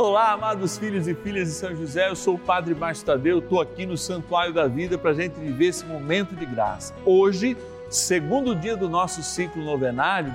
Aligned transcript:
Olá, 0.00 0.30
amados 0.30 0.78
filhos 0.78 1.08
e 1.08 1.14
filhas 1.16 1.48
de 1.48 1.54
São 1.54 1.74
José, 1.74 2.08
eu 2.08 2.14
sou 2.14 2.36
o 2.36 2.38
Padre 2.38 2.72
Márcio 2.72 3.04
Tadeu, 3.04 3.40
estou 3.40 3.60
aqui 3.60 3.84
no 3.84 3.98
Santuário 3.98 4.54
da 4.54 4.68
Vida 4.68 4.96
para 4.96 5.10
a 5.10 5.14
gente 5.14 5.32
viver 5.40 5.66
esse 5.66 5.84
momento 5.84 6.36
de 6.36 6.46
graça. 6.46 6.94
Hoje, 7.04 7.56
segundo 7.90 8.54
dia 8.54 8.76
do 8.76 8.88
nosso 8.88 9.24
ciclo 9.24 9.60
novenário, 9.60 10.32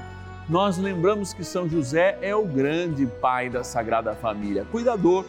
nós 0.49 0.77
lembramos 0.77 1.33
que 1.33 1.45
São 1.45 1.69
José 1.69 2.17
é 2.21 2.35
o 2.35 2.43
grande 2.43 3.05
pai 3.05 3.49
da 3.49 3.63
Sagrada 3.63 4.13
Família, 4.13 4.67
cuidador, 4.69 5.23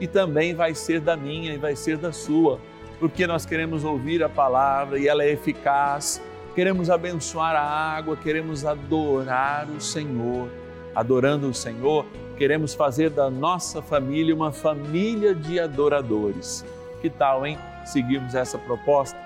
e 0.00 0.08
também 0.08 0.52
vai 0.52 0.74
ser 0.74 1.00
da 1.00 1.16
minha 1.16 1.54
e 1.54 1.56
vai 1.56 1.76
ser 1.76 1.96
da 1.96 2.10
sua, 2.10 2.58
porque 2.98 3.24
nós 3.24 3.46
queremos 3.46 3.84
ouvir 3.84 4.20
a 4.20 4.28
palavra 4.28 4.98
e 4.98 5.06
ela 5.06 5.22
é 5.22 5.30
eficaz, 5.30 6.20
queremos 6.56 6.90
abençoar 6.90 7.54
a 7.54 7.62
água, 7.62 8.16
queremos 8.16 8.66
adorar 8.66 9.68
o 9.70 9.80
Senhor. 9.80 10.48
Adorando 10.92 11.50
o 11.50 11.54
Senhor, 11.54 12.06
Queremos 12.36 12.74
fazer 12.74 13.08
da 13.08 13.30
nossa 13.30 13.80
família 13.80 14.34
uma 14.34 14.52
família 14.52 15.34
de 15.34 15.58
adoradores. 15.58 16.64
Que 17.00 17.08
tal, 17.08 17.46
hein? 17.46 17.58
Seguirmos 17.86 18.34
essa 18.34 18.58
proposta? 18.58 19.18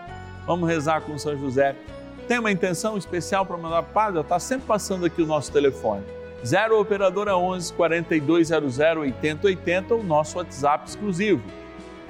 Vamos 0.47 0.69
rezar 0.69 1.01
com 1.01 1.19
São 1.19 1.37
José. 1.37 1.75
Tem 2.29 2.39
uma 2.39 2.53
intenção 2.53 2.97
especial 2.97 3.45
para 3.45 3.57
mandar 3.57 3.83
padre? 3.83 4.21
Está 4.21 4.39
sempre 4.39 4.67
passando 4.67 5.07
aqui 5.07 5.21
o 5.21 5.27
nosso 5.27 5.51
telefone. 5.51 6.05
0 6.45 6.81
Operadora 6.81 7.37
11 7.37 7.73
4200 7.73 8.79
8080, 8.79 9.95
o 9.95 10.03
nosso 10.05 10.39
WhatsApp 10.39 10.89
exclusivo. 10.89 11.43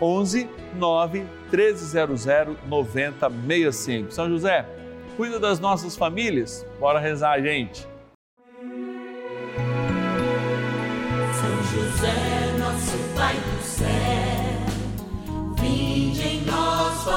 11 0.01 0.49
9 0.77 1.27
1300 1.51 2.27
9065. 2.67 4.13
São 4.13 4.29
José, 4.29 4.67
cuida 5.17 5.41
das 5.41 5.59
nossas 5.59 5.97
famílias. 5.97 6.67
Bora 6.79 7.01
rezar, 7.01 7.41
gente. 7.41 7.90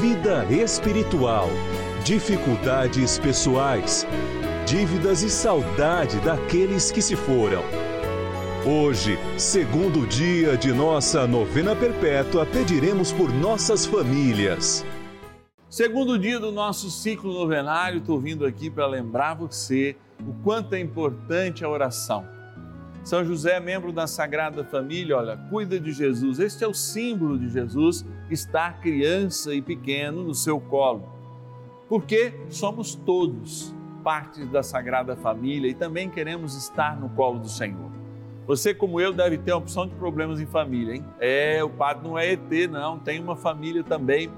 vida 0.00 0.44
espiritual, 0.50 1.48
dificuldades 2.04 3.18
pessoais, 3.18 4.06
dívidas 4.66 5.22
e 5.22 5.30
saudade 5.30 6.18
daqueles 6.20 6.90
que 6.90 7.00
se 7.00 7.14
foram. 7.14 7.62
Hoje, 8.66 9.18
segundo 9.38 10.06
dia 10.06 10.56
de 10.56 10.72
nossa 10.72 11.26
novena 11.26 11.76
perpétua, 11.76 12.44
pediremos 12.44 13.12
por 13.12 13.32
nossas 13.32 13.86
famílias. 13.86 14.84
Segundo 15.70 16.18
dia 16.18 16.40
do 16.40 16.50
nosso 16.50 16.90
ciclo 16.90 17.32
novenário, 17.32 17.98
estou 17.98 18.18
vindo 18.18 18.44
aqui 18.44 18.70
para 18.70 18.86
lembrar 18.86 19.34
você 19.34 19.96
o 20.20 20.32
quanto 20.42 20.74
é 20.74 20.80
importante 20.80 21.64
a 21.64 21.68
oração. 21.68 22.26
São 23.04 23.22
José, 23.22 23.60
membro 23.60 23.92
da 23.92 24.06
Sagrada 24.06 24.64
Família, 24.64 25.18
olha, 25.18 25.36
cuida 25.36 25.78
de 25.78 25.92
Jesus. 25.92 26.38
Este 26.38 26.64
é 26.64 26.66
o 26.66 26.72
símbolo 26.72 27.38
de 27.38 27.50
Jesus, 27.50 28.02
estar 28.30 28.80
criança 28.80 29.54
e 29.54 29.60
pequeno 29.60 30.24
no 30.24 30.34
seu 30.34 30.58
colo. 30.58 31.06
Porque 31.86 32.32
somos 32.48 32.94
todos 32.94 33.74
partes 34.02 34.48
da 34.48 34.62
Sagrada 34.62 35.14
Família 35.14 35.70
e 35.70 35.74
também 35.74 36.08
queremos 36.08 36.56
estar 36.56 36.98
no 36.98 37.10
colo 37.10 37.40
do 37.40 37.48
Senhor. 37.48 37.92
Você, 38.46 38.72
como 38.72 38.98
eu, 38.98 39.12
deve 39.12 39.36
ter 39.36 39.52
uma 39.52 39.58
opção 39.58 39.86
de 39.86 39.94
problemas 39.96 40.40
em 40.40 40.46
família, 40.46 40.94
hein? 40.94 41.04
É, 41.20 41.62
o 41.62 41.68
padre 41.68 42.08
não 42.08 42.18
é 42.18 42.32
ET, 42.32 42.70
não, 42.70 42.98
tem 42.98 43.20
uma 43.20 43.36
família 43.36 43.84
também. 43.84 44.30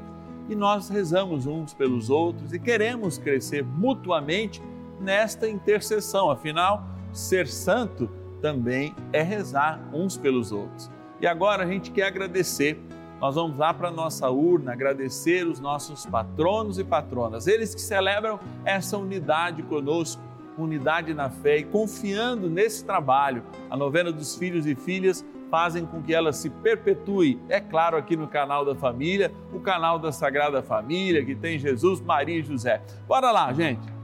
E 0.49 0.57
nós 0.57 0.89
rezamos 0.89 1.47
uns 1.47 1.73
pelos 1.73 2.11
outros 2.11 2.53
e 2.53 2.59
queremos 2.59 3.17
crescer 3.17 3.65
mutuamente 3.65 4.61
nesta 5.01 5.49
intercessão. 5.49 6.31
Afinal, 6.31 6.85
ser 7.13 7.47
santo 7.47 8.11
também 8.47 8.95
é 9.13 9.23
rezar 9.23 9.81
uns 9.93 10.17
pelos 10.17 10.53
outros. 10.53 10.89
E 11.21 11.27
agora 11.27 11.65
a 11.65 11.67
gente 11.67 11.91
quer 11.91 12.05
agradecer. 12.05 12.81
Nós 13.21 13.35
vamos 13.35 13.59
lá 13.59 13.75
para 13.75 13.89
a 13.89 13.91
nossa 13.91 14.31
urna 14.31 14.73
agradecer 14.73 15.45
os 15.45 15.59
nossos 15.59 16.07
patronos 16.07 16.79
e 16.79 16.85
patronas, 16.85 17.49
eles 17.49 17.75
que 17.75 17.81
celebram 17.81 18.39
essa 18.65 18.97
unidade 18.97 19.65
conosco, 19.65 20.23
unidade 20.57 21.13
na 21.13 21.29
fé 21.29 21.59
e 21.59 21.65
confiando 21.65 22.49
nesse 22.49 22.85
trabalho. 22.85 23.43
A 23.69 23.77
novena 23.77 24.13
dos 24.13 24.37
filhos 24.37 24.65
e 24.65 24.77
filhas 24.77 25.25
fazem 25.51 25.85
com 25.85 26.01
que 26.01 26.15
ela 26.15 26.33
se 26.33 26.49
perpetue, 26.49 27.41
é 27.49 27.59
claro, 27.59 27.97
aqui 27.97 28.17
no 28.17 28.29
canal 28.29 28.65
da 28.65 28.77
família, 28.77 29.33
o 29.53 29.59
canal 29.59 29.99
da 29.99 30.13
Sagrada 30.13 30.63
Família, 30.63 31.25
que 31.25 31.35
tem 31.35 31.59
Jesus, 31.59 32.01
Maria 32.01 32.39
e 32.39 32.43
José. 32.43 32.81
Bora 33.09 33.33
lá, 33.33 33.53
gente! 33.53 33.96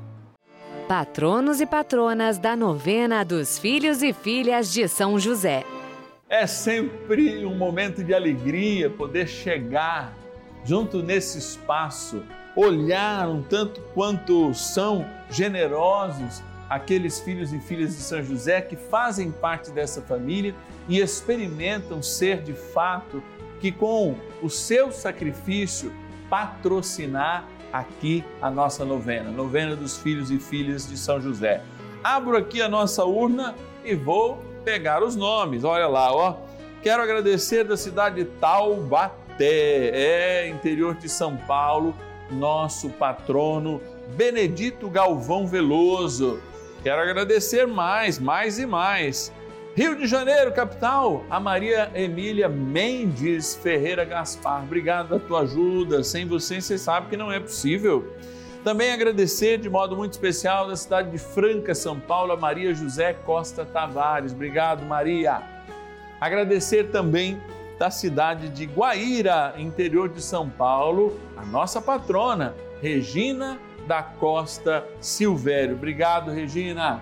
Patronos 0.83 1.61
e 1.61 1.67
patronas 1.67 2.39
da 2.39 2.57
novena 2.57 3.25
dos 3.25 3.59
filhos 3.59 4.03
e 4.03 4.13
filhas 4.13 4.73
de 4.73 4.89
São 4.89 5.19
José. 5.19 5.65
É 6.29 6.47
sempre 6.47 7.45
um 7.45 7.57
momento 7.57 8.03
de 8.03 8.13
alegria 8.13 8.91
poder 8.91 9.29
chegar 9.29 10.17
junto 10.65 11.03
nesse 11.03 11.39
espaço, 11.39 12.23
olhar 12.57 13.29
um 13.29 13.43
tanto 13.43 13.81
quanto 13.95 14.53
são 14.55 15.07
generosos 15.31 16.43
aqueles 16.69 17.21
filhos 17.21 17.53
e 17.53 17.61
filhas 17.61 17.97
de 17.97 18.03
São 18.03 18.23
José 18.23 18.61
que 18.61 18.77
fazem 18.77 19.31
parte 19.31 19.71
dessa 19.71 20.01
família 20.01 20.55
e 20.89 21.01
experimentam 21.01 22.03
ser 22.03 22.43
de 22.43 22.55
fato 22.55 23.23
que 23.61 23.71
com 23.71 24.17
o 24.43 24.49
seu 24.49 24.91
sacrifício 24.91 25.93
patrocinar 26.31 27.47
aqui 27.73 28.25
a 28.41 28.51
nossa 28.51 28.85
novena, 28.85 29.31
novena 29.31 29.75
dos 29.75 29.97
filhos 29.97 30.31
e 30.31 30.39
filhas 30.39 30.89
de 30.89 30.97
São 30.97 31.21
José. 31.21 31.63
Abro 32.05 32.37
aqui 32.37 32.61
a 32.61 32.69
nossa 32.69 33.05
urna 33.05 33.55
e 33.85 33.95
vou 33.95 34.39
pegar 34.65 35.03
os 35.03 35.17
nomes. 35.17 35.65
Olha 35.65 35.87
lá, 35.89 36.13
ó. 36.13 36.37
Quero 36.83 37.03
agradecer 37.03 37.65
da 37.65 37.77
cidade 37.77 38.17
de 38.17 38.25
Taubaté, 38.25 39.91
é 39.95 40.49
interior 40.49 40.97
de 40.97 41.09
São 41.09 41.37
Paulo, 41.37 41.95
nosso 42.31 42.91
patrono 42.91 43.81
Benedito 44.17 44.91
Galvão 44.91 45.47
Veloso. 45.47 46.41
Quero 46.83 47.01
agradecer 47.01 47.67
mais, 47.67 48.19
mais 48.19 48.59
e 48.59 48.67
mais. 48.67 49.33
Rio 49.75 49.97
de 49.97 50.07
Janeiro, 50.07 50.53
capital, 50.53 51.25
a 51.31 51.41
Maria 51.41 51.91
Emília 51.95 52.47
Mendes 52.47 53.55
Ferreira 53.55 54.05
Gaspar. 54.05 54.63
Obrigado 54.63 55.09
pela 55.09 55.21
tua 55.21 55.41
ajuda. 55.41 56.05
Sem 56.05 56.27
você, 56.27 56.61
você 56.61 56.77
sabe 56.77 57.09
que 57.09 57.17
não 57.17 57.33
é 57.33 57.41
possível. 57.41 58.15
Também 58.63 58.93
agradecer 58.93 59.57
de 59.57 59.71
modo 59.71 59.97
muito 59.97 60.13
especial 60.13 60.69
da 60.69 60.77
cidade 60.77 61.11
de 61.11 61.17
Franca, 61.17 61.75
São 61.75 61.99
Paulo, 61.99 62.33
a 62.33 62.37
Maria 62.37 62.75
José 62.75 63.15
Costa 63.15 63.65
Tavares. 63.65 64.33
Obrigado, 64.33 64.85
Maria. 64.85 65.43
Agradecer 66.21 66.91
também 66.91 67.41
da 67.79 67.91
cidade 67.91 68.51
de 68.51 68.67
Guaíra, 68.67 69.55
interior 69.57 70.11
de 70.11 70.21
São 70.21 70.51
Paulo, 70.51 71.19
a 71.35 71.47
nossa 71.47 71.81
patrona, 71.81 72.55
Regina 72.83 73.59
da 73.87 74.03
Costa 74.03 74.87
Silvério. 75.01 75.75
Obrigado, 75.75 76.31
Regina. 76.31 77.01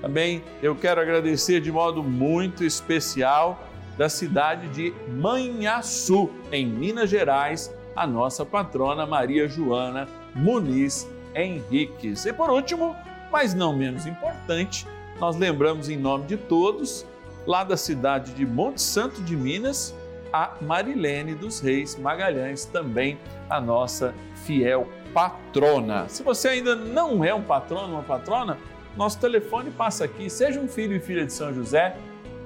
Também 0.00 0.42
eu 0.62 0.74
quero 0.74 1.00
agradecer 1.00 1.60
de 1.60 1.70
modo 1.70 2.02
muito 2.02 2.64
especial 2.64 3.66
da 3.98 4.08
cidade 4.08 4.68
de 4.68 4.94
Manhaçu, 5.08 6.30
em 6.50 6.66
Minas 6.66 7.10
Gerais, 7.10 7.74
a 7.94 8.06
nossa 8.06 8.46
patrona 8.46 9.04
Maria 9.06 9.46
Joana 9.46 10.08
Muniz 10.34 11.08
Henriques. 11.34 12.24
E 12.24 12.32
por 12.32 12.50
último, 12.50 12.96
mas 13.30 13.52
não 13.52 13.76
menos 13.76 14.06
importante, 14.06 14.86
nós 15.18 15.36
lembramos 15.36 15.90
em 15.90 15.96
nome 15.96 16.24
de 16.24 16.36
todos, 16.36 17.04
lá 17.46 17.62
da 17.62 17.76
cidade 17.76 18.32
de 18.32 18.46
Monte 18.46 18.80
Santo 18.80 19.20
de 19.22 19.36
Minas, 19.36 19.94
a 20.32 20.54
Marilene 20.62 21.34
dos 21.34 21.60
Reis 21.60 21.96
Magalhães, 21.96 22.64
também 22.64 23.18
a 23.48 23.60
nossa 23.60 24.14
fiel 24.46 24.88
patrona. 25.12 26.08
Se 26.08 26.22
você 26.22 26.48
ainda 26.48 26.74
não 26.74 27.24
é 27.24 27.34
um 27.34 27.42
patrono, 27.42 27.94
uma 27.94 28.02
patrona, 28.02 28.56
nosso 29.00 29.18
telefone 29.18 29.70
passa 29.70 30.04
aqui. 30.04 30.28
Seja 30.28 30.60
um 30.60 30.68
filho 30.68 30.94
e 30.94 31.00
filha 31.00 31.24
de 31.24 31.32
São 31.32 31.54
José 31.54 31.96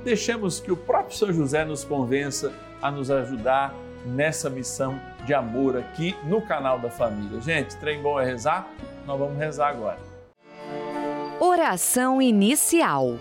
deixemos 0.04 0.60
que 0.60 0.70
o 0.70 0.76
próprio 0.76 1.16
São 1.16 1.32
José 1.32 1.64
nos 1.64 1.82
convença 1.82 2.52
a 2.80 2.90
nos 2.90 3.10
ajudar 3.10 3.74
nessa 4.06 4.48
missão 4.48 5.00
de 5.24 5.34
amor 5.34 5.76
aqui 5.76 6.14
no 6.24 6.42
canal 6.42 6.78
da 6.78 6.90
família. 6.90 7.40
Gente, 7.40 7.76
trem 7.78 8.00
bom 8.00 8.20
é 8.20 8.24
rezar? 8.24 8.68
Nós 9.04 9.18
vamos 9.18 9.36
rezar 9.36 9.70
agora. 9.70 9.98
Oração 11.40 12.22
inicial. 12.22 13.18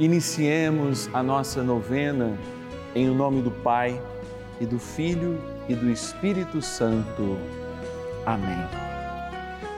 Iniciemos 0.00 1.08
a 1.14 1.22
nossa 1.22 1.62
novena 1.62 2.36
em 2.94 3.06
nome 3.06 3.42
do 3.42 3.50
Pai 3.50 4.00
e 4.60 4.66
do 4.66 4.78
Filho 4.78 5.38
e 5.68 5.74
do 5.74 5.88
Espírito 5.88 6.60
Santo. 6.60 7.38
Amém. 8.24 8.85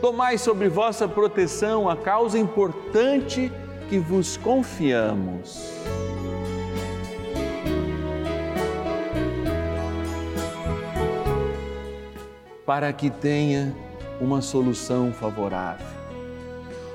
Tomai 0.00 0.36
sobre 0.36 0.68
vossa 0.68 1.08
proteção 1.08 1.88
a 1.88 1.96
causa 1.96 2.38
importante 2.38 3.50
que 3.88 3.98
vos 3.98 4.36
confiamos. 4.36 5.72
Para 12.64 12.92
que 12.92 13.08
tenha 13.08 13.74
uma 14.20 14.42
solução 14.42 15.12
favorável. 15.12 15.86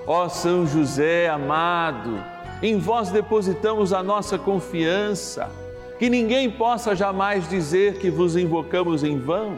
Ó 0.06 0.27
São 0.27 0.68
José 0.68 1.30
amado, 1.30 2.21
em 2.62 2.77
vós 2.77 3.09
depositamos 3.09 3.94
a 3.94 4.04
nossa 4.04 4.38
confiança, 4.38 5.50
que 5.97 6.09
ninguém 6.09 6.50
possa 6.50 6.95
jamais 6.95 7.47
dizer 7.47 8.00
que 8.00 8.09
vos 8.09 8.36
invocamos 8.36 9.04
em 9.04 9.18
vão, 9.18 9.57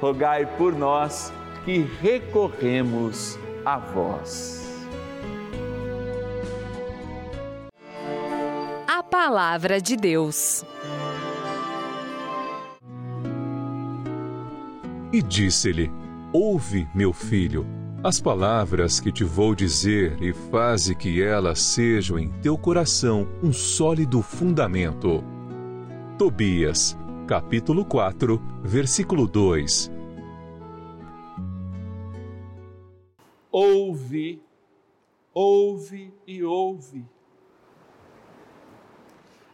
rogai 0.00 0.46
por 0.56 0.74
nós 0.74 1.32
que 1.64 1.78
recorremos 2.00 3.38
a 3.64 3.78
vós. 3.78 4.66
A 8.88 9.02
Palavra 9.02 9.80
de 9.80 9.96
Deus. 9.96 10.64
E 15.12 15.20
disse-lhe: 15.22 15.90
Ouve, 16.32 16.88
meu 16.94 17.12
filho, 17.12 17.66
as 18.02 18.20
palavras 18.20 18.98
que 19.00 19.12
te 19.12 19.24
vou 19.24 19.54
dizer 19.54 20.16
e 20.22 20.32
faze 20.32 20.94
que 20.94 21.20
elas 21.22 21.60
sejam 21.60 22.18
em 22.18 22.28
teu 22.40 22.56
coração 22.56 23.28
um 23.42 23.52
sólido 23.52 24.22
fundamento. 24.22 25.22
Tobias, 26.16 26.96
capítulo 27.30 27.84
4, 27.84 28.42
versículo 28.60 29.24
2 29.28 29.88
ouve, 33.52 34.42
ouve 35.32 36.12
e 36.26 36.42
ouve. 36.42 37.06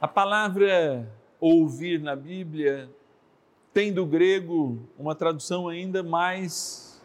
A 0.01 0.09
palavra 0.09 1.07
ouvir 1.39 2.01
na 2.01 2.17
Bíblia 2.17 2.91
tem 3.75 3.93
do 3.93 4.07
grego 4.07 4.79
uma 4.99 5.15
tradução 5.15 5.69
ainda 5.69 6.03
mais 6.03 7.05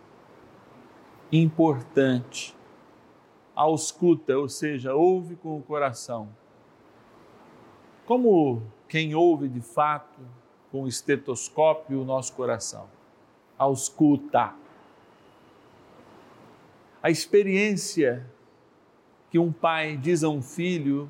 importante. 1.33 2.55
Ausculta, 3.53 4.37
ou 4.37 4.47
seja, 4.47 4.95
ouve 4.95 5.35
com 5.35 5.57
o 5.57 5.61
coração. 5.61 6.29
Como 8.05 8.63
quem 8.87 9.13
ouve 9.13 9.49
de 9.49 9.59
fato 9.59 10.39
com 10.71 10.83
o 10.83 10.87
estetoscópio 10.87 12.01
o 12.01 12.05
nosso 12.05 12.33
coração. 12.33 12.87
Ausculta 13.57 14.53
a 17.03 17.09
experiência 17.09 18.25
que 19.31 19.39
um 19.39 19.51
pai 19.51 19.97
diz 19.97 20.23
a 20.23 20.29
um 20.29 20.41
filho 20.41 21.09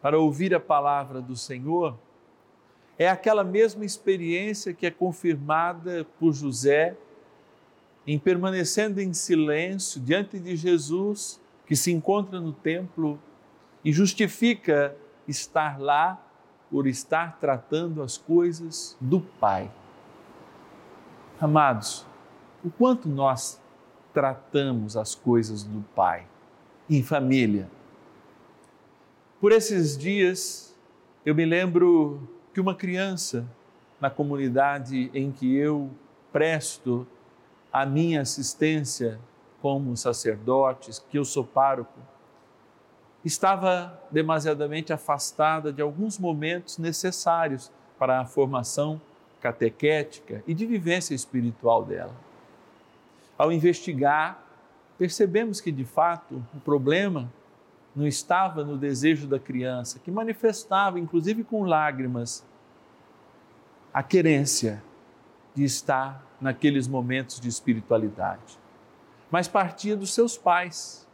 para 0.00 0.18
ouvir 0.18 0.54
a 0.54 0.60
palavra 0.60 1.20
do 1.20 1.36
Senhor 1.36 1.98
é 2.96 3.08
aquela 3.08 3.44
mesma 3.44 3.84
experiência 3.84 4.72
que 4.72 4.86
é 4.86 4.90
confirmada 4.90 6.06
por 6.18 6.32
José 6.32 6.96
em 8.06 8.18
permanecendo 8.18 9.00
em 9.00 9.12
silêncio 9.12 10.00
diante 10.00 10.38
de 10.38 10.56
Jesus, 10.56 11.38
que 11.66 11.76
se 11.76 11.92
encontra 11.92 12.40
no 12.40 12.54
templo 12.54 13.20
e 13.84 13.92
justifica 13.92 14.96
estar 15.28 15.78
lá 15.78 16.18
por 16.70 16.86
estar 16.86 17.38
tratando 17.40 18.02
as 18.02 18.16
coisas 18.18 18.96
do 19.00 19.20
Pai. 19.20 19.70
Amados, 21.40 22.06
o 22.64 22.70
quanto 22.70 23.08
nós 23.08 23.60
tratamos 24.12 24.96
as 24.96 25.14
coisas 25.14 25.62
do 25.62 25.82
Pai 25.94 26.26
em 26.88 27.02
família. 27.02 27.70
Por 29.40 29.52
esses 29.52 29.96
dias, 29.96 30.76
eu 31.24 31.34
me 31.34 31.44
lembro 31.44 32.28
que 32.52 32.60
uma 32.60 32.74
criança 32.74 33.46
na 34.00 34.10
comunidade 34.10 35.10
em 35.14 35.30
que 35.30 35.56
eu 35.56 35.90
presto 36.32 37.06
a 37.72 37.84
minha 37.84 38.22
assistência 38.22 39.20
como 39.60 39.96
sacerdote, 39.96 40.90
que 41.10 41.18
eu 41.18 41.24
sou 41.24 41.44
pároco, 41.44 41.98
estava 43.24 44.00
demasiadamente 44.10 44.92
afastada 44.92 45.72
de 45.72 45.82
alguns 45.82 46.18
momentos 46.18 46.78
necessários 46.78 47.70
para 47.98 48.20
a 48.20 48.24
formação 48.24 49.00
catequética 49.40 50.42
e 50.46 50.54
de 50.54 50.66
vivência 50.66 51.14
espiritual 51.14 51.84
dela 51.84 52.28
ao 53.38 53.52
investigar, 53.52 54.42
percebemos 54.98 55.60
que 55.60 55.70
de 55.70 55.84
fato 55.84 56.44
o 56.52 56.60
problema 56.60 57.32
não 57.94 58.06
estava 58.06 58.64
no 58.64 58.76
desejo 58.76 59.28
da 59.28 59.38
criança, 59.38 60.00
que 60.00 60.10
manifestava, 60.10 60.98
inclusive 60.98 61.44
com 61.44 61.62
lágrimas, 61.62 62.44
a 63.94 64.02
querência 64.02 64.82
de 65.54 65.64
estar 65.64 66.22
naqueles 66.40 66.86
momentos 66.86 67.40
de 67.40 67.48
espiritualidade. 67.48 68.58
Mas 69.30 69.46
partia 69.46 69.96
dos 69.96 70.12
seus 70.12 70.36
pais, 70.36 71.07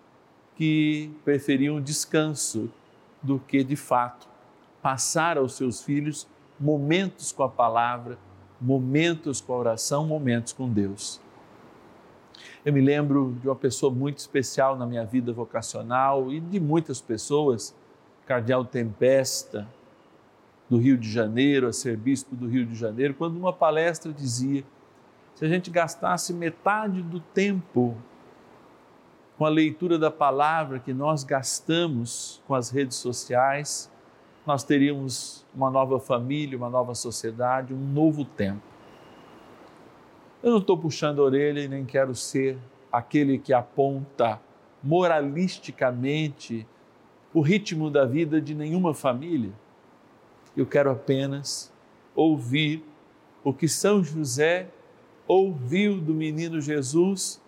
que 0.56 1.10
preferiam 1.24 1.80
descanso 1.80 2.70
do 3.22 3.38
que, 3.38 3.64
de 3.64 3.76
fato, 3.76 4.28
passar 4.82 5.38
aos 5.38 5.54
seus 5.54 5.82
filhos 5.82 6.28
momentos 6.58 7.32
com 7.32 7.42
a 7.42 7.48
palavra, 7.48 8.18
momentos 8.60 9.40
com 9.40 9.52
a 9.54 9.58
oração, 9.58 10.06
momentos 10.06 10.52
com 10.52 10.68
Deus. 10.68 11.20
Eu 12.64 12.72
me 12.72 12.80
lembro 12.80 13.36
de 13.40 13.48
uma 13.48 13.56
pessoa 13.56 13.92
muito 13.92 14.18
especial 14.18 14.76
na 14.76 14.86
minha 14.86 15.04
vida 15.04 15.32
vocacional 15.32 16.32
e 16.32 16.40
de 16.40 16.60
muitas 16.60 17.00
pessoas, 17.00 17.74
Cardeal 18.26 18.64
Tempesta, 18.64 19.68
do 20.68 20.78
Rio 20.78 20.96
de 20.96 21.10
Janeiro, 21.10 21.66
a 21.66 21.72
ser 21.72 21.96
bispo 21.96 22.34
do 22.34 22.46
Rio 22.46 22.64
de 22.64 22.74
Janeiro, 22.74 23.14
quando 23.14 23.34
numa 23.34 23.52
palestra 23.52 24.12
dizia: 24.12 24.64
se 25.34 25.44
a 25.44 25.48
gente 25.48 25.70
gastasse 25.70 26.32
metade 26.32 27.02
do 27.02 27.20
tempo 27.20 27.96
com 29.36 29.44
a 29.44 29.48
leitura 29.48 29.98
da 29.98 30.10
palavra 30.10 30.78
que 30.78 30.92
nós 30.92 31.24
gastamos 31.24 32.42
com 32.46 32.54
as 32.54 32.70
redes 32.70 32.96
sociais, 32.96 33.90
nós 34.46 34.62
teríamos 34.62 35.44
uma 35.54 35.70
nova 35.70 35.98
família, 35.98 36.56
uma 36.56 36.70
nova 36.70 36.94
sociedade, 36.94 37.72
um 37.72 37.92
novo 37.92 38.24
tempo. 38.24 38.62
Eu 40.42 40.50
não 40.50 40.58
estou 40.58 40.76
puxando 40.76 41.20
a 41.20 41.24
orelha 41.24 41.60
e 41.60 41.68
nem 41.68 41.84
quero 41.84 42.14
ser 42.14 42.58
aquele 42.92 43.38
que 43.38 43.52
aponta 43.52 44.40
moralisticamente 44.82 46.66
o 47.32 47.40
ritmo 47.40 47.90
da 47.90 48.04
vida 48.04 48.40
de 48.40 48.54
nenhuma 48.54 48.94
família. 48.94 49.52
Eu 50.56 50.66
quero 50.66 50.90
apenas 50.90 51.72
ouvir 52.14 52.84
o 53.42 53.52
que 53.52 53.66
São 53.66 54.04
José 54.04 54.68
ouviu 55.26 56.00
do 56.00 56.14
menino 56.14 56.60
Jesus, 56.60 57.40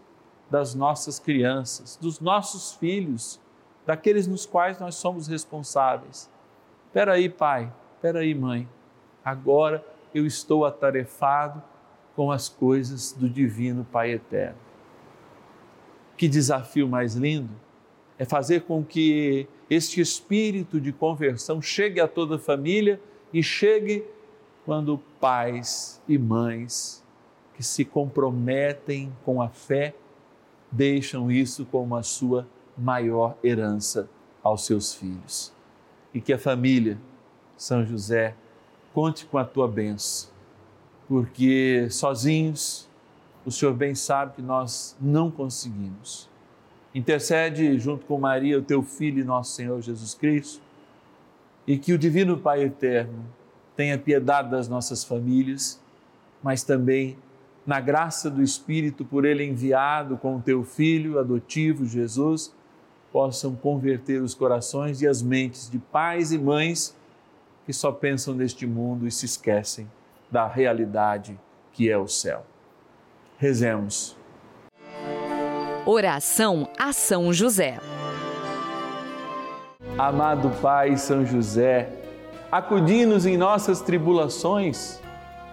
das 0.50 0.74
nossas 0.74 1.18
crianças, 1.18 1.96
dos 2.00 2.20
nossos 2.20 2.72
filhos, 2.74 3.40
daqueles 3.84 4.26
nos 4.26 4.46
quais 4.46 4.78
nós 4.78 4.94
somos 4.94 5.26
responsáveis. 5.26 6.30
Espera 6.86 7.14
aí, 7.14 7.28
pai, 7.28 7.72
espera 7.94 8.20
aí, 8.20 8.34
mãe. 8.34 8.68
Agora 9.24 9.84
eu 10.14 10.24
estou 10.24 10.64
atarefado 10.64 11.62
com 12.14 12.30
as 12.30 12.48
coisas 12.48 13.12
do 13.12 13.28
Divino 13.28 13.84
Pai 13.84 14.12
Eterno. 14.12 14.58
Que 16.16 16.28
desafio 16.28 16.88
mais 16.88 17.14
lindo 17.14 17.52
é 18.18 18.24
fazer 18.24 18.62
com 18.62 18.82
que 18.82 19.46
este 19.68 20.00
espírito 20.00 20.80
de 20.80 20.92
conversão 20.92 21.60
chegue 21.60 22.00
a 22.00 22.08
toda 22.08 22.36
a 22.36 22.38
família 22.38 23.00
e 23.32 23.42
chegue 23.42 24.04
quando 24.64 24.98
pais 25.20 26.00
e 26.08 26.16
mães 26.16 27.04
que 27.54 27.62
se 27.62 27.84
comprometem 27.84 29.12
com 29.24 29.40
a 29.40 29.48
fé 29.48 29.94
deixam 30.70 31.30
isso 31.30 31.64
como 31.66 31.96
a 31.96 32.02
sua 32.02 32.46
maior 32.76 33.36
herança 33.42 34.08
aos 34.42 34.64
seus 34.66 34.94
filhos. 34.94 35.52
E 36.12 36.20
que 36.20 36.32
a 36.32 36.38
família, 36.38 36.98
São 37.56 37.84
José, 37.84 38.34
conte 38.92 39.26
com 39.26 39.38
a 39.38 39.44
tua 39.44 39.68
bênção 39.68 40.36
porque 41.08 41.88
sozinhos 41.90 42.88
o 43.44 43.50
Senhor 43.50 43.74
bem 43.74 43.94
sabe 43.94 44.36
que 44.36 44.42
nós 44.42 44.96
não 45.00 45.30
conseguimos. 45.30 46.28
Intercede 46.94 47.78
junto 47.78 48.04
com 48.06 48.18
Maria, 48.18 48.58
o 48.58 48.62
teu 48.62 48.82
filho 48.82 49.20
e 49.20 49.24
nosso 49.24 49.52
Senhor 49.52 49.80
Jesus 49.80 50.14
Cristo, 50.14 50.60
e 51.66 51.78
que 51.78 51.92
o 51.92 51.98
Divino 51.98 52.38
Pai 52.38 52.64
Eterno 52.64 53.24
tenha 53.76 53.98
piedade 53.98 54.50
das 54.50 54.68
nossas 54.68 55.04
famílias, 55.04 55.80
mas 56.42 56.64
também 56.64 57.16
na 57.66 57.80
graça 57.80 58.30
do 58.30 58.42
Espírito 58.42 59.04
por 59.04 59.24
ele 59.24 59.44
enviado 59.44 60.16
com 60.16 60.36
o 60.36 60.40
teu 60.40 60.62
filho 60.62 61.18
adotivo 61.18 61.84
Jesus, 61.84 62.54
possam 63.12 63.56
converter 63.56 64.22
os 64.22 64.34
corações 64.34 65.02
e 65.02 65.08
as 65.08 65.20
mentes 65.20 65.68
de 65.68 65.78
pais 65.78 66.32
e 66.32 66.38
mães 66.38 66.94
que 67.64 67.72
só 67.72 67.90
pensam 67.90 68.34
neste 68.34 68.66
mundo 68.66 69.06
e 69.06 69.10
se 69.10 69.26
esquecem 69.26 69.90
da 70.30 70.46
realidade 70.46 71.38
que 71.72 71.90
é 71.90 71.98
o 71.98 72.06
céu. 72.06 72.44
Rezemos. 73.38 74.16
Oração 75.84 76.68
a 76.78 76.92
São 76.92 77.32
José. 77.32 77.78
Amado 79.98 80.50
Pai 80.60 80.96
São 80.96 81.24
José, 81.24 81.90
acudi-nos 82.50 83.24
em 83.24 83.36
nossas 83.36 83.80
tribulações 83.80 85.00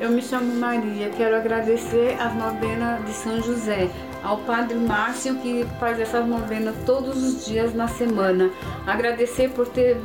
Eu 0.00 0.10
me 0.10 0.22
chamo 0.22 0.54
Maria, 0.54 1.10
quero 1.10 1.36
agradecer 1.36 2.16
as 2.18 2.34
novenas 2.34 3.04
de 3.04 3.12
São 3.12 3.42
José, 3.42 3.90
ao 4.22 4.38
Padre 4.38 4.74
Márcio 4.74 5.34
que 5.36 5.66
faz 5.78 6.00
essas 6.00 6.26
novenas 6.26 6.74
todos 6.86 7.22
os 7.22 7.44
dias 7.44 7.74
na 7.74 7.86
semana. 7.86 8.50
Agradecer 8.86 9.50
por 9.50 9.68
ter, 9.68 9.98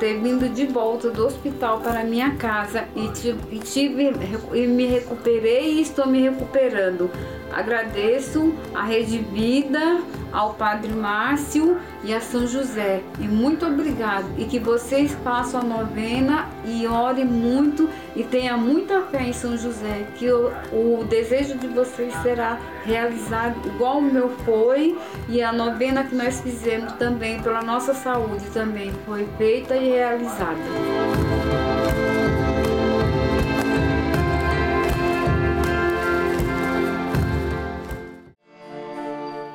ter 0.00 0.18
vindo 0.20 0.48
de 0.48 0.64
volta 0.64 1.10
do 1.10 1.26
hospital 1.26 1.80
para 1.80 2.00
a 2.00 2.04
minha 2.04 2.34
casa 2.36 2.88
e, 2.96 3.08
tive, 3.08 3.38
e, 3.54 3.58
tive, 3.58 4.12
e 4.54 4.66
me 4.66 4.86
recuperei 4.86 5.74
e 5.74 5.82
estou 5.82 6.06
me 6.06 6.22
recuperando. 6.22 7.10
Agradeço 7.52 8.54
a 8.74 8.82
Rede 8.82 9.18
Vida, 9.18 10.00
ao 10.32 10.54
Padre 10.54 10.92
Márcio 10.92 11.78
e 12.02 12.12
a 12.14 12.20
São 12.20 12.46
José. 12.46 13.02
E 13.20 13.28
muito 13.28 13.66
obrigado. 13.66 14.26
E 14.38 14.44
que 14.44 14.58
vocês 14.58 15.12
façam 15.22 15.60
a 15.60 15.64
novena 15.64 16.48
e 16.64 16.86
orem 16.86 17.24
muito 17.24 17.88
e 18.16 18.24
tenham 18.24 18.58
muita 18.58 19.02
fé 19.02 19.22
em 19.22 19.32
São 19.32 19.56
José, 19.56 20.06
que 20.16 20.30
o, 20.30 20.50
o 20.72 21.04
desejo 21.04 21.56
de 21.58 21.66
vocês 21.68 22.14
será 22.22 22.58
realizado 22.84 23.54
igual 23.66 23.98
o 23.98 24.02
meu 24.02 24.30
foi 24.44 24.98
e 25.28 25.42
a 25.42 25.52
novena 25.52 26.04
que 26.04 26.14
nós 26.14 26.40
fizemos 26.40 26.92
também 26.94 27.40
pela 27.42 27.62
nossa 27.62 27.94
saúde 27.94 28.44
também 28.52 28.90
foi 29.06 29.28
feita 29.38 29.76
e 29.76 29.90
realizada. 29.90 31.81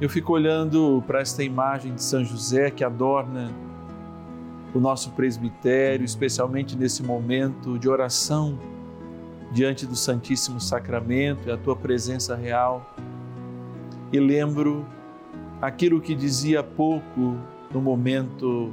eu 0.00 0.08
fico 0.08 0.32
olhando 0.32 1.04
para 1.06 1.20
esta 1.20 1.42
imagem 1.44 1.94
de 1.94 2.02
São 2.02 2.24
José 2.24 2.70
que 2.70 2.82
adorna 2.82 3.52
o 4.74 4.80
nosso 4.80 5.10
presbitério, 5.10 6.04
especialmente 6.04 6.74
nesse 6.74 7.02
momento 7.02 7.78
de 7.78 7.86
oração 7.86 8.58
diante 9.52 9.84
do 9.84 9.94
Santíssimo 9.94 10.58
Sacramento 10.58 11.48
e 11.48 11.52
a 11.52 11.56
tua 11.58 11.76
presença 11.76 12.34
real. 12.34 12.94
E 14.10 14.18
lembro 14.18 14.86
aquilo 15.60 16.00
que 16.00 16.14
dizia 16.14 16.60
há 16.60 16.64
pouco 16.64 17.36
no 17.70 17.80
momento 17.82 18.72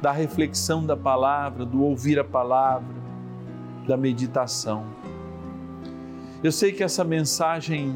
da 0.00 0.10
reflexão 0.10 0.86
da 0.86 0.96
palavra, 0.96 1.66
do 1.66 1.82
ouvir 1.82 2.18
a 2.18 2.24
palavra, 2.24 2.94
da 3.86 3.96
meditação. 3.96 4.86
Eu 6.42 6.50
sei 6.50 6.72
que 6.72 6.82
essa 6.82 7.04
mensagem 7.04 7.94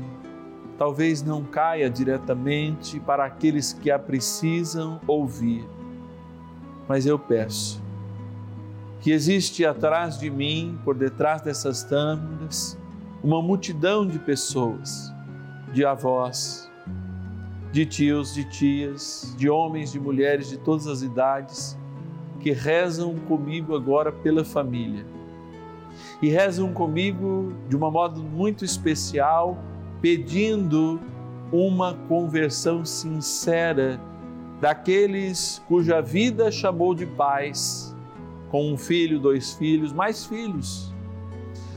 talvez 0.79 1.23
não 1.23 1.43
caia 1.43 1.91
diretamente 1.91 3.01
para 3.01 3.25
aqueles 3.25 3.73
que 3.73 3.91
a 3.91 3.99
precisam 3.99 5.01
ouvir. 5.07 5.69
Mas 6.89 7.05
eu 7.05 7.19
peço 7.19 7.83
que 9.01 9.13
existe 9.13 9.65
atrás 9.65 10.19
de 10.19 10.29
mim, 10.31 10.79
por 10.85 10.95
detrás 10.95 11.41
dessas 11.41 11.85
tâmaras, 11.85 12.79
uma 13.23 13.41
multidão 13.41 14.07
de 14.07 14.19
pessoas, 14.19 15.13
de 15.73 15.85
avós, 15.85 16.71
de 17.71 17.87
tios, 17.87 18.35
de 18.35 18.45
tias, 18.45 19.35
de 19.37 19.49
homens, 19.49 19.93
de 19.93 20.01
mulheres 20.01 20.49
de 20.49 20.59
todas 20.59 20.87
as 20.87 21.03
idades, 21.03 21.79
que 22.41 22.53
rezam 22.53 23.15
comigo 23.21 23.75
agora 23.75 24.11
pela 24.11 24.45
família. 24.45 25.07
E 26.21 26.29
rezam 26.29 26.73
comigo 26.73 27.53
de 27.69 27.77
uma 27.77 27.91
modo 27.91 28.23
muito 28.23 28.65
especial 28.65 29.57
pedindo 30.01 31.01
uma 31.51 31.95
conversão 32.09 32.85
sincera 32.85 34.01
daqueles 34.61 35.63
cuja 35.67 36.01
vida 36.01 36.51
chamou 36.51 36.95
de 36.95 37.07
pais, 37.07 37.95
com 38.51 38.73
um 38.73 38.77
filho, 38.77 39.19
dois 39.19 39.55
filhos, 39.55 39.93
mais 39.93 40.27
filhos, 40.27 40.93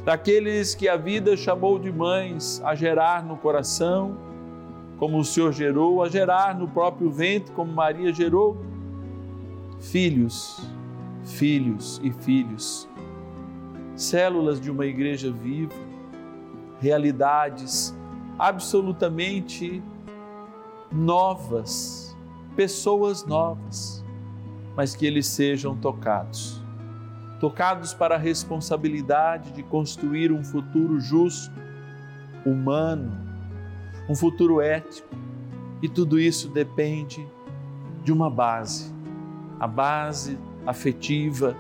daqueles 0.04 0.74
que 0.74 0.90
a 0.90 0.98
vida 0.98 1.38
chamou 1.38 1.78
de 1.78 1.92
mães 1.92 2.62
a 2.64 2.74
gerar 2.76 3.24
no 3.24 3.38
coração, 3.38 4.18
como 4.98 5.20
o 5.20 5.26
Senhor 5.26 5.52
gerou, 5.52 6.04
a 6.04 6.10
gerar 6.10 6.58
no 6.58 6.68
próprio 6.68 7.10
ventre, 7.10 7.52
como 7.54 7.72
Maria 7.72 8.14
gerou, 8.14 8.58
filhos, 9.80 10.62
filhos 11.24 12.00
e 12.04 12.12
filhos, 12.12 12.88
células 13.96 14.60
de 14.60 14.70
uma 14.72 14.86
igreja 14.86 15.32
viva, 15.32 15.74
realidades 16.80 17.96
absolutamente 18.38 19.84
novas, 20.92 22.18
pessoas 22.56 23.26
novas, 23.26 24.04
mas 24.76 24.96
que 24.96 25.06
eles 25.06 25.28
sejam 25.28 25.76
tocados. 25.76 26.62
Tocados 27.40 27.94
para 27.94 28.16
a 28.16 28.18
responsabilidade 28.18 29.52
de 29.52 29.64
construir 29.64 30.32
um 30.32 30.44
futuro 30.44 31.00
justo, 31.00 31.54
humano, 32.46 33.12
um 34.08 34.16
futuro 34.16 34.62
ético. 34.62 35.10
E 35.82 35.90
tudo 35.90 36.20
isso 36.20 36.50
depende 36.50 37.28
de 38.04 38.12
uma 38.12 38.30
base, 38.30 38.94
a 39.60 39.68
base 39.68 40.38
afetiva, 40.66 41.56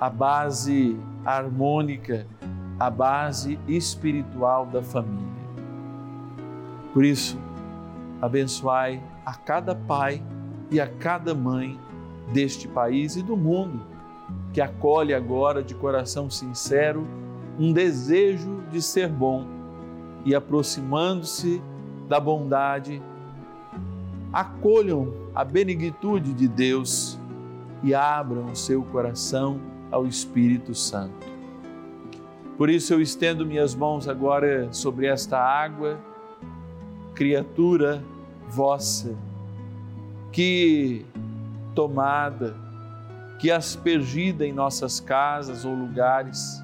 a 0.00 0.08
base 0.08 0.96
harmônica, 1.24 2.26
a 2.78 2.90
base 2.90 3.58
espiritual 3.66 4.66
da 4.66 4.82
família. 4.82 5.35
Por 6.96 7.04
isso, 7.04 7.38
abençoai 8.22 9.02
a 9.26 9.34
cada 9.34 9.74
pai 9.74 10.22
e 10.70 10.80
a 10.80 10.86
cada 10.88 11.34
mãe 11.34 11.78
deste 12.32 12.66
país 12.66 13.16
e 13.16 13.22
do 13.22 13.36
mundo 13.36 13.82
que 14.50 14.62
acolhe 14.62 15.12
agora 15.12 15.62
de 15.62 15.74
coração 15.74 16.30
sincero 16.30 17.06
um 17.58 17.70
desejo 17.70 18.62
de 18.70 18.80
ser 18.80 19.10
bom 19.10 19.46
e 20.24 20.34
aproximando-se 20.34 21.62
da 22.08 22.18
bondade, 22.18 23.02
acolham 24.32 25.12
a 25.34 25.44
benignitude 25.44 26.32
de 26.32 26.48
Deus 26.48 27.20
e 27.82 27.94
abram 27.94 28.46
o 28.46 28.56
seu 28.56 28.82
coração 28.82 29.60
ao 29.92 30.06
Espírito 30.06 30.74
Santo. 30.74 31.26
Por 32.56 32.70
isso 32.70 32.94
eu 32.94 33.02
estendo 33.02 33.44
minhas 33.44 33.74
mãos 33.74 34.08
agora 34.08 34.72
sobre 34.72 35.06
esta 35.06 35.38
água 35.38 36.00
criatura 37.16 38.04
vossa, 38.48 39.16
que 40.30 41.04
tomada, 41.74 42.54
que 43.40 43.50
aspergida 43.50 44.46
em 44.46 44.52
nossas 44.52 45.00
casas 45.00 45.64
ou 45.64 45.74
lugares, 45.74 46.62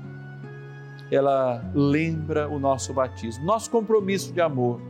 ela 1.10 1.62
lembra 1.74 2.48
o 2.48 2.58
nosso 2.58 2.94
batismo, 2.94 3.44
nosso 3.44 3.70
compromisso 3.70 4.32
de 4.32 4.40
amor, 4.40 4.80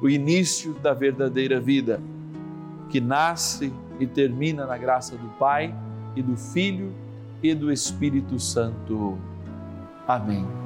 o 0.00 0.08
início 0.08 0.74
da 0.74 0.94
verdadeira 0.94 1.60
vida, 1.60 2.00
que 2.88 3.00
nasce 3.00 3.72
e 3.98 4.06
termina 4.06 4.64
na 4.64 4.78
graça 4.78 5.16
do 5.16 5.28
Pai 5.38 5.74
e 6.16 6.22
do 6.22 6.36
Filho 6.36 6.92
e 7.42 7.54
do 7.54 7.70
Espírito 7.70 8.38
Santo. 8.38 9.18
Amém. 10.06 10.63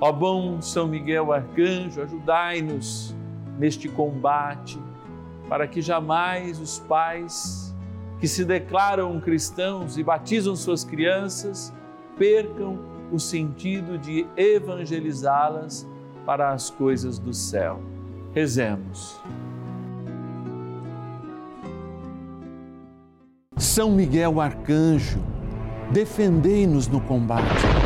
Ó 0.00 0.12
bom 0.12 0.60
São 0.60 0.86
Miguel 0.86 1.32
Arcanjo, 1.32 2.02
ajudai-nos 2.02 3.14
neste 3.58 3.88
combate, 3.88 4.78
para 5.48 5.66
que 5.66 5.80
jamais 5.80 6.60
os 6.60 6.78
pais 6.80 7.74
que 8.20 8.28
se 8.28 8.44
declaram 8.44 9.18
cristãos 9.20 9.96
e 9.96 10.02
batizam 10.02 10.54
suas 10.54 10.84
crianças 10.84 11.72
percam 12.18 12.78
o 13.12 13.18
sentido 13.18 13.98
de 13.98 14.26
evangelizá-las 14.36 15.86
para 16.24 16.50
as 16.50 16.70
coisas 16.70 17.18
do 17.18 17.32
céu. 17.32 17.80
Rezemos. 18.34 19.18
São 23.56 23.92
Miguel 23.92 24.40
Arcanjo, 24.40 25.20
defendei-nos 25.92 26.88
no 26.88 27.00
combate 27.00 27.85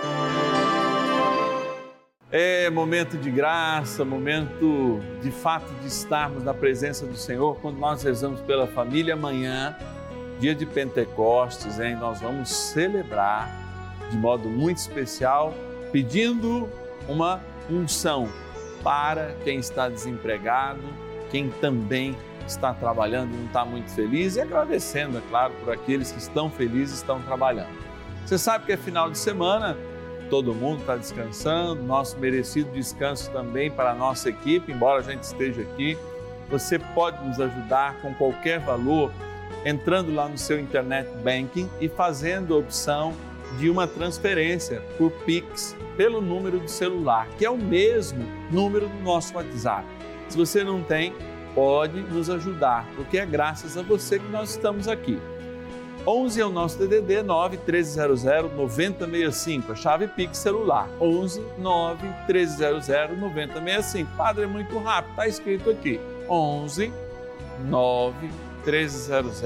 É 2.33 2.69
momento 2.69 3.17
de 3.17 3.29
graça, 3.29 4.05
momento 4.05 5.01
de 5.21 5.29
fato 5.31 5.69
de 5.81 5.87
estarmos 5.87 6.45
na 6.45 6.53
presença 6.53 7.05
do 7.05 7.17
Senhor 7.17 7.57
quando 7.61 7.77
nós 7.77 8.03
rezamos 8.03 8.39
pela 8.39 8.65
família 8.65 9.15
amanhã, 9.15 9.75
dia 10.39 10.55
de 10.55 10.65
Pentecostes, 10.65 11.77
hein? 11.77 11.97
Nós 11.97 12.21
vamos 12.21 12.49
celebrar 12.49 13.51
de 14.09 14.15
modo 14.15 14.47
muito 14.47 14.77
especial, 14.77 15.53
pedindo 15.91 16.69
uma 17.05 17.41
unção 17.69 18.29
para 18.81 19.35
quem 19.43 19.59
está 19.59 19.89
desempregado, 19.89 20.79
quem 21.29 21.49
também 21.49 22.15
está 22.47 22.73
trabalhando 22.73 23.33
e 23.33 23.37
não 23.39 23.45
está 23.47 23.65
muito 23.65 23.91
feliz, 23.91 24.37
e 24.37 24.41
agradecendo, 24.41 25.17
é 25.17 25.21
claro, 25.29 25.53
por 25.55 25.73
aqueles 25.73 26.13
que 26.13 26.19
estão 26.19 26.49
felizes 26.49 26.95
e 26.95 27.01
estão 27.01 27.21
trabalhando. 27.21 27.77
Você 28.25 28.37
sabe 28.37 28.65
que 28.67 28.71
é 28.71 28.77
final 28.77 29.11
de 29.11 29.17
semana, 29.17 29.77
todo 30.31 30.55
mundo 30.55 30.79
está 30.79 30.95
descansando, 30.95 31.83
nosso 31.83 32.17
merecido 32.17 32.71
descanso 32.71 33.29
também 33.31 33.69
para 33.69 33.91
a 33.91 33.93
nossa 33.93 34.29
equipe, 34.29 34.71
embora 34.71 35.01
a 35.01 35.03
gente 35.03 35.23
esteja 35.23 35.61
aqui. 35.61 35.97
Você 36.49 36.79
pode 36.79 37.21
nos 37.27 37.37
ajudar 37.39 38.01
com 38.01 38.13
qualquer 38.13 38.61
valor 38.61 39.11
entrando 39.65 40.15
lá 40.15 40.29
no 40.29 40.37
seu 40.37 40.57
internet 40.57 41.09
banking 41.21 41.69
e 41.81 41.89
fazendo 41.89 42.55
a 42.55 42.57
opção 42.57 43.13
de 43.59 43.69
uma 43.69 43.85
transferência 43.85 44.81
por 44.97 45.11
Pix 45.25 45.75
pelo 45.97 46.21
número 46.21 46.59
do 46.59 46.69
celular, 46.69 47.27
que 47.37 47.45
é 47.45 47.49
o 47.49 47.57
mesmo 47.57 48.25
número 48.49 48.87
do 48.87 49.03
nosso 49.03 49.35
WhatsApp. 49.35 49.85
Se 50.29 50.37
você 50.37 50.63
não 50.63 50.81
tem, 50.81 51.13
pode 51.53 51.99
nos 51.99 52.29
ajudar, 52.29 52.87
porque 52.95 53.17
é 53.17 53.25
graças 53.25 53.77
a 53.77 53.81
você 53.81 54.17
que 54.17 54.29
nós 54.29 54.51
estamos 54.51 54.87
aqui. 54.87 55.19
11 56.05 56.41
é 56.41 56.45
o 56.45 56.49
nosso 56.49 56.79
DDD 56.79 57.21
9 57.21 57.57
1300 57.57 58.23
9065, 58.55 59.71
a 59.71 59.75
chave 59.75 60.07
Pix 60.07 60.39
celular. 60.39 60.89
11 60.99 61.45
9 61.59 62.07
1300 62.27 62.87
9065. 63.19 64.09
Padre, 64.17 64.45
é 64.45 64.47
muito 64.47 64.77
rápido, 64.79 65.11
está 65.11 65.27
escrito 65.27 65.69
aqui. 65.69 65.99
11 66.27 66.91
9 67.65 68.29
1300 68.65 69.43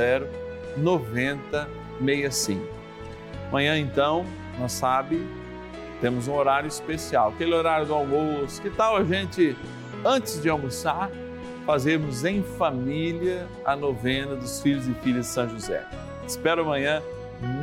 9065. 0.78 2.66
Amanhã, 3.50 3.78
então, 3.78 4.26
nós 4.58 4.72
sabe, 4.72 5.28
temos 6.00 6.30
um 6.30 6.34
horário 6.34 6.68
especial, 6.68 7.30
aquele 7.30 7.54
horário 7.54 7.86
do 7.86 7.94
almoço. 7.94 8.62
Que 8.62 8.70
tal 8.70 8.96
a 8.96 9.04
gente, 9.04 9.58
antes 10.06 10.42
de 10.42 10.50
almoçar, 10.50 11.12
fazermos 11.66 12.24
em 12.24 12.42
família 12.42 13.46
a 13.66 13.76
novena 13.76 14.38
dos 14.38 14.62
filhos 14.62 14.88
e 14.88 14.94
filhas 14.96 15.26
de 15.26 15.32
São 15.34 15.50
José? 15.50 15.86
Espero 16.28 16.64
amanhã, 16.64 17.02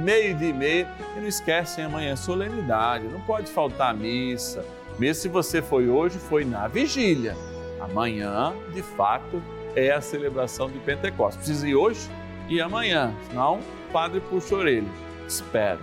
meio 0.03 0.35
de 0.37 0.53
meia. 0.53 0.89
E 1.17 1.21
não 1.21 1.29
esquecem 1.29 1.85
amanhã, 1.85 2.17
solenidade, 2.17 3.07
não 3.07 3.21
pode 3.21 3.51
faltar 3.51 3.91
a 3.91 3.95
missa. 3.95 4.65
Mesmo 4.99 5.23
se 5.23 5.29
você 5.29 5.63
foi 5.63 5.89
hoje, 5.89 6.19
foi 6.19 6.45
na 6.45 6.69
vigília. 6.69 7.37
Amanhã, 7.81 8.53
de 8.73 8.83
fato, 8.83 9.43
é 9.75 9.91
a 9.91 10.01
celebração 10.01 10.71
de 10.71 10.79
Pentecostes. 10.81 11.39
Precisa 11.39 11.69
ir 11.69 11.75
hoje 11.75 12.01
e 12.49 12.61
amanhã, 12.61 13.13
senão 13.29 13.59
o 13.59 13.93
padre 13.93 14.21
puxa 14.21 14.55
a 14.55 14.59
orelha 14.59 15.03
espero. 15.33 15.81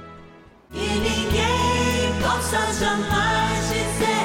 E 0.72 0.78
ninguém 0.78 2.22
possa 2.22 2.58
jamais 2.74 3.70
dizer 3.70 4.19